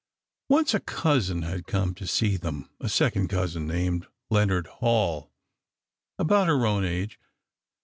Once, 0.49 0.73
a 0.73 0.79
cousin 0.79 1.43
had 1.43 1.67
come 1.67 1.93
to 1.93 2.07
see 2.07 2.35
them—a 2.35 2.89
second 2.89 3.27
cousin, 3.27 3.67
named 3.67 4.07
Leonard 4.31 4.65
Hall, 4.65 5.29
about 6.17 6.47
her 6.47 6.65
own 6.65 6.83
age. 6.83 7.19